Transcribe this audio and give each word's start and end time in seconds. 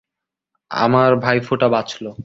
আমার 0.71 1.11
ভাইফোঁটা 1.15 1.67
বাঁচল। 1.69 2.05